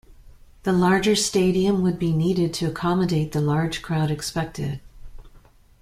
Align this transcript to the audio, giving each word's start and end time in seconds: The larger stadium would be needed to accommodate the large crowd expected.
The 0.63 0.73
larger 0.73 1.13
stadium 1.15 1.83
would 1.83 1.99
be 1.99 2.11
needed 2.11 2.55
to 2.55 2.65
accommodate 2.65 3.33
the 3.33 3.39
large 3.39 3.83
crowd 3.83 4.09
expected. 4.09 4.81